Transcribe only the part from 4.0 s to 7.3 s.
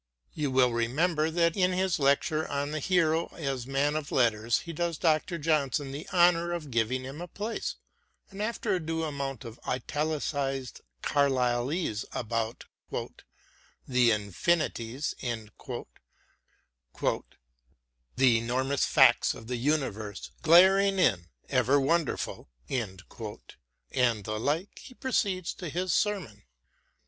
Letters he does Dr. Johnson the honour to give him a